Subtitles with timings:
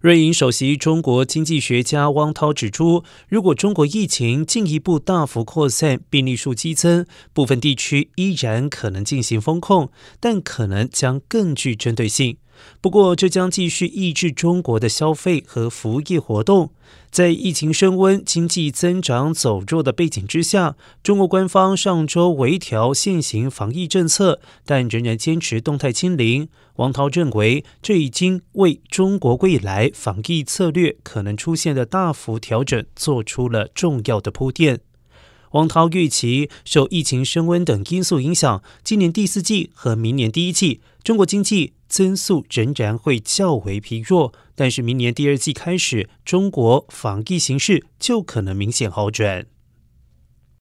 [0.00, 9.90] 瑞银首席中国经济学家汪涛指出，如果中国疫情进一步大幅扩散，病例数激增，部分地区依然可能进行封控，
[10.20, 12.36] 但可能将更具针对性。
[12.80, 16.70] 不过，这将继续抑制中国的消费和服务业活动。
[17.10, 26.48] 在疫情升温、经济增长走弱的背景之下，中国官方上周微调现行防疫政策，但仍然坚持动态清零。
[26.76, 34.80] 王涛认为，这已经为中国未来防疫策略可能出现的大幅调整做出了重要的铺垫。
[35.52, 44.32] 王涛预期，受疫情升温等因素影响，今年第四季和明年第一季，中国经济增速仍然会较为疲弱。
[44.54, 49.46] 但是明年第二季开始，中国防疫形势就可能明显好转。